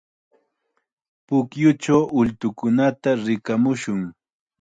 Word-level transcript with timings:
Pukyuchaw 1.25 2.01
ultukunata 2.19 3.09
rikamushun. 3.25 4.01